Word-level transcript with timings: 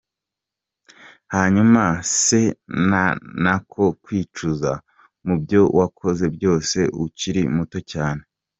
com: 0.89 0.99
Hanyuma 1.35 1.83
se 2.23 2.41
nta 2.87 3.05
n’ako 3.43 3.83
wicuza 4.05 4.73
mu 5.25 5.35
byo 5.43 5.61
wakoze 5.77 6.25
byose 6.35 6.79
ukiri 7.03 7.41
muto 7.57 7.79
cyane?. 7.91 8.21